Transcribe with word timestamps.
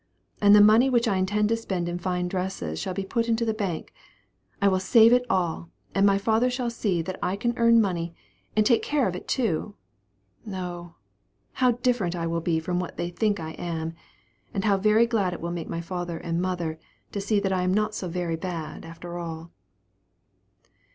And 0.41 0.55
the 0.55 0.61
money 0.61 0.89
which 0.89 1.07
I 1.07 1.17
intended 1.17 1.49
to 1.49 1.61
spend 1.61 1.87
in 1.87 1.99
fine 1.99 2.27
dress 2.27 2.63
shall 2.79 2.95
be 2.95 3.05
put 3.05 3.29
into 3.29 3.45
the 3.45 3.53
bank; 3.53 3.93
I 4.59 4.67
will 4.67 4.79
save 4.79 5.13
it 5.13 5.23
all, 5.29 5.69
and 5.93 6.07
my 6.07 6.17
father 6.17 6.49
shall 6.49 6.71
see 6.71 7.03
that 7.03 7.19
I 7.21 7.35
can 7.35 7.55
earn 7.55 7.79
money, 7.79 8.15
and 8.55 8.65
take 8.65 8.81
care 8.81 9.07
of 9.07 9.15
it 9.15 9.27
too. 9.27 9.75
O, 10.51 10.95
how 11.53 11.73
different 11.73 12.15
I 12.15 12.25
will 12.25 12.41
be 12.41 12.59
from 12.59 12.79
what 12.79 12.97
they 12.97 13.11
think 13.11 13.39
I 13.39 13.51
am; 13.51 13.93
and 14.55 14.63
how 14.65 14.75
very 14.77 15.05
glad 15.05 15.33
it 15.35 15.39
will 15.39 15.51
make 15.51 15.69
my 15.69 15.81
father 15.81 16.17
and 16.17 16.41
mother 16.41 16.79
to 17.11 17.21
see 17.21 17.39
that 17.39 17.53
I 17.53 17.61
am 17.61 17.71
not 17.71 17.93
so 17.93 18.07
very 18.07 18.35
bad, 18.37 18.83
after 18.83 19.19
all. 19.19 19.51